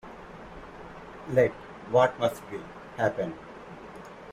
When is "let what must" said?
1.29-2.41